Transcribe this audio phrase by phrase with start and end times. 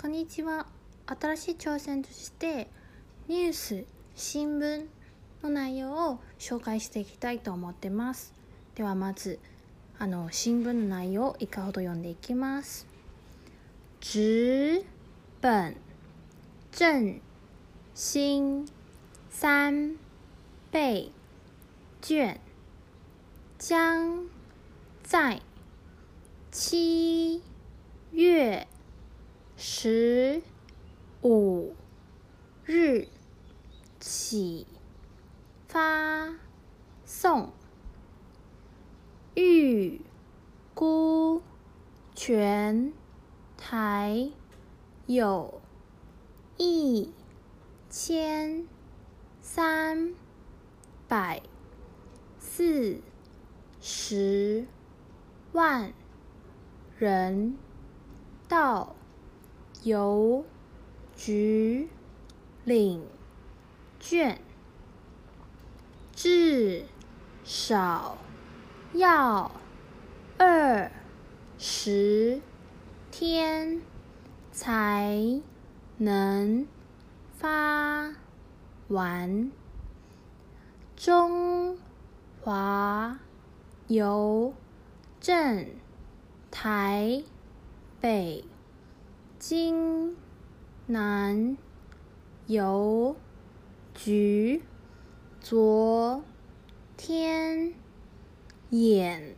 [0.00, 0.64] こんにちは。
[1.20, 2.70] 新しい挑戦として
[3.28, 4.86] ニュース新聞
[5.42, 8.32] の内容を紹介していきたいと思ってます。
[8.76, 9.38] ではまず
[9.98, 12.86] あの新聞の内容をいかほど読んでいきます。
[14.00, 14.86] 紙
[15.42, 15.76] 本
[16.72, 17.20] 正
[17.94, 18.66] 新
[19.28, 19.96] 三
[20.72, 21.12] 倍
[22.00, 22.38] 卷
[23.58, 24.24] 将
[25.02, 25.42] 在。
[26.50, 27.42] 七
[28.14, 28.79] 月。
[29.62, 30.40] 十
[31.20, 31.74] 五
[32.64, 33.08] 日
[33.98, 34.66] 起
[35.68, 36.34] 发
[37.04, 37.52] 送，
[39.34, 40.00] 预
[40.72, 41.42] 估
[42.14, 42.94] 全
[43.58, 44.30] 台
[45.04, 45.60] 有
[46.56, 47.12] 一
[47.90, 48.66] 千
[49.42, 50.14] 三
[51.06, 51.42] 百
[52.38, 52.98] 四
[53.78, 54.66] 十
[55.52, 55.92] 万
[56.98, 57.58] 人
[58.48, 58.96] 到。
[59.82, 60.44] 邮
[61.16, 61.88] 局
[62.64, 63.06] 领
[63.98, 64.38] 券，
[66.14, 66.84] 至
[67.44, 68.18] 少
[68.92, 69.50] 要
[70.36, 70.92] 二
[71.58, 72.42] 十
[73.10, 73.80] 天
[74.52, 75.40] 才
[75.96, 76.66] 能
[77.32, 78.14] 发
[78.88, 79.50] 完。
[80.96, 81.78] 中
[82.42, 83.18] 华
[83.88, 84.52] 邮
[85.20, 85.66] 政
[86.50, 87.24] 台
[88.00, 88.44] 北。
[89.40, 90.18] 京
[90.86, 91.56] 南
[92.46, 93.16] 邮
[93.94, 94.62] 局
[95.40, 96.22] 昨
[96.98, 97.72] 天
[98.68, 99.34] 演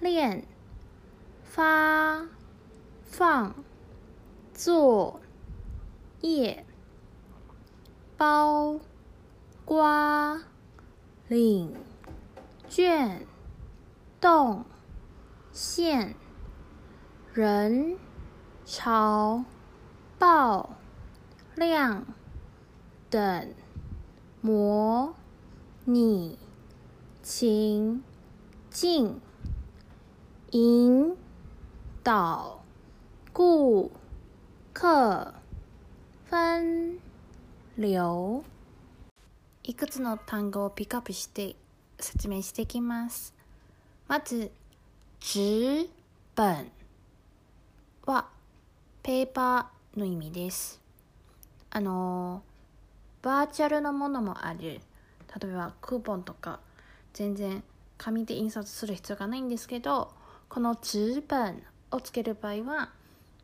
[0.00, 0.46] 练
[1.42, 2.26] 发
[3.04, 3.54] 放
[4.54, 5.20] 作
[6.22, 6.64] 业
[8.16, 8.80] 包
[9.66, 10.42] 刮
[11.28, 11.74] 领
[12.70, 13.26] 卷
[14.18, 14.64] 动
[15.52, 16.14] 线
[17.34, 17.98] 人。
[18.66, 19.44] 潮
[20.18, 20.70] 爆
[21.56, 22.06] 量
[23.10, 23.54] 等
[24.40, 25.14] 模
[25.84, 26.38] 拟
[27.22, 28.02] 情
[28.70, 29.20] 境，
[30.50, 31.14] 引
[32.02, 32.62] 导
[33.34, 33.90] 顾
[34.72, 35.34] 客
[36.30, 36.98] 分
[37.76, 38.42] 流。
[39.62, 41.54] いくつの単語をピックアップして
[41.98, 43.34] 説明していきます。
[44.08, 44.50] まず、
[45.20, 45.90] 紙
[46.34, 46.70] 本
[48.06, 48.28] は
[49.04, 50.80] ペーパーの意味です。
[51.68, 52.42] あの
[53.20, 54.80] バーチャルなものもある
[55.38, 56.60] 例えばクーポンとか
[57.12, 57.62] 全然
[57.98, 60.10] 紙で印刷する必要がないんですけど
[60.48, 62.92] この紙本をつける場合は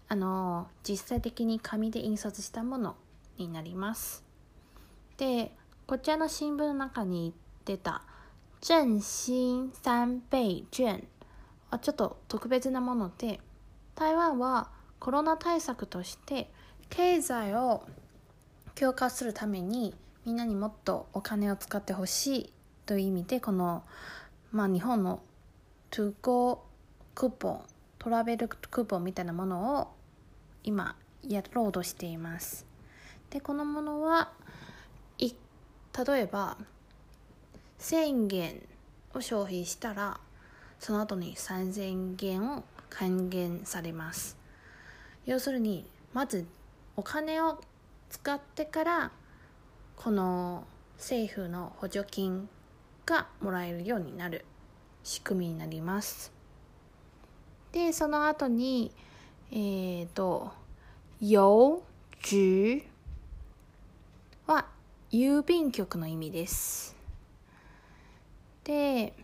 [0.09, 2.97] あの実際的に紙で印刷したもの
[3.37, 4.25] になります
[5.19, 5.53] で
[5.87, 7.35] こちらの新聞の中に
[7.67, 8.03] 出た
[8.63, 11.07] 振興三倍券
[11.71, 13.41] はちょっと特別なもので
[13.95, 16.51] 台湾はコロナ対策として
[16.89, 17.85] 経済を
[18.75, 19.95] 強化するために
[20.25, 22.53] みんなにもっとお金を使ってほしい
[22.87, 23.83] という意味でこの、
[24.53, 25.23] まあ、日本の
[25.91, 26.63] トゥゴ
[27.15, 27.61] クーポン
[27.99, 29.89] トラベルクーポンみたいなものを
[30.63, 30.95] 今
[31.27, 32.65] やろうとしています。
[33.31, 34.31] でこのものは
[36.07, 36.57] 例えば
[37.79, 38.63] 1000元
[39.13, 40.21] を消費したら
[40.79, 44.40] その後に3000元を還元されます。
[45.27, 46.47] 要するにまず
[46.97, 47.61] お金を
[48.09, 49.13] 使ってから
[49.97, 50.65] この
[50.97, 52.49] 政府の補助金
[53.07, 54.45] がもらえるようになる
[55.05, 56.33] 仕組みになります。
[57.73, 58.93] でその後に
[59.51, 60.53] えっ、ー、と
[61.23, 61.81] 郵
[62.23, 62.83] 局
[64.47, 64.67] は
[65.11, 66.97] 郵便局の意味です。
[68.65, 69.15] で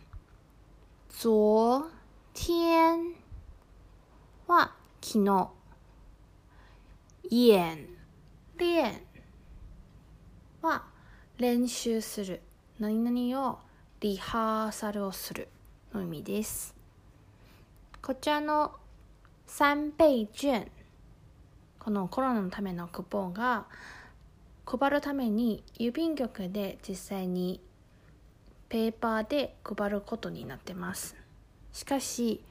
[1.09, 1.89] 昨
[2.33, 3.13] 天
[4.47, 4.71] は
[5.01, 5.56] 昨日。
[7.31, 7.87] 演
[8.57, 9.01] 練
[10.61, 10.83] は
[11.37, 12.41] 練習する
[12.79, 13.59] 何々を
[13.99, 15.49] リハーサルをする
[15.93, 16.75] の意味です。
[18.01, 18.71] こちらの
[19.47, 20.69] 3倍券
[21.79, 23.65] このコロナのためのクーポンが
[24.65, 27.61] 配るために郵便局で実際に
[28.69, 31.15] ペーパーで配ることになってます。
[31.73, 32.43] しかし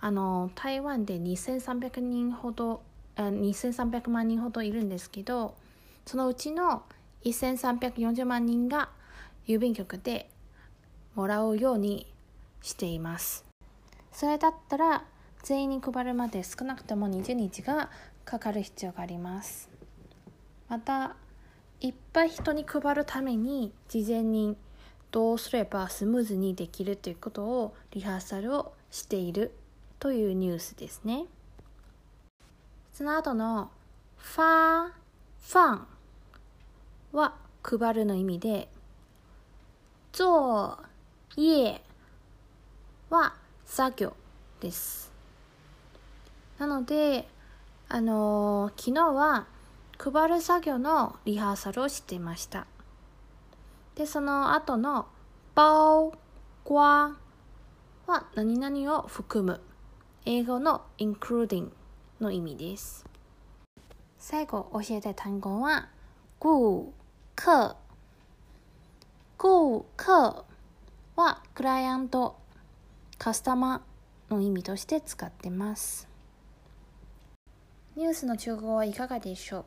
[0.00, 2.82] あの台湾で2300人ほど
[3.16, 5.54] 2300万人ほどいるんですけど
[6.06, 6.82] そのうちの
[7.24, 8.90] 1340万人が
[9.46, 10.30] 郵便局で
[11.14, 12.12] もらうように
[12.62, 13.44] しています
[14.12, 15.04] それだったら
[15.42, 17.90] 全員に配るまで少なくとも20日が
[18.24, 19.68] かかる必要があります
[20.68, 21.16] また
[21.80, 24.56] いっぱい人に配るために事前に
[25.10, 29.54] どうすればスムーズにできるということをリハーサルをしている
[29.98, 31.26] というニュースですね。
[32.94, 33.72] その後の
[34.16, 35.86] ファー、ファン
[37.10, 38.68] は配るの意味で、
[40.12, 40.78] 做
[41.36, 41.80] 业
[43.10, 43.34] は
[43.66, 44.16] 作業
[44.60, 45.10] です。
[46.60, 47.26] なので、
[47.88, 49.48] あのー、昨日は
[49.98, 52.64] 配る作業のリハーサルをしていました。
[53.96, 55.06] で、その後の
[55.56, 56.14] 包
[56.64, 57.16] 括は
[58.36, 59.60] 何々を含む。
[60.26, 61.70] 英語の including
[62.24, 63.04] の意味です。
[64.18, 65.90] 最後教えた単語は
[66.38, 66.90] 顧
[67.36, 67.76] 客。
[69.36, 70.44] 顧客
[71.16, 72.36] はクライアント、
[73.18, 76.08] カスタマーの意味として使ってます。
[77.94, 79.64] ニュースの中国語はいかがでしょう？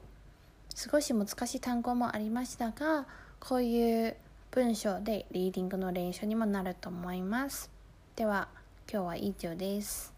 [0.73, 3.05] 少し難しい単語もありましたが、
[3.39, 4.17] こういう
[4.49, 7.69] 文章でリーディングの練習にもなると思います。
[8.15, 8.47] では、
[8.91, 10.16] 今日は以上です。